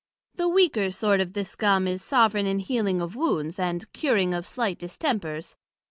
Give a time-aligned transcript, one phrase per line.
[0.33, 4.47] The weaker sort of this Gum is soveraign in healing of wounds, and curing of
[4.47, 5.57] slight distempers.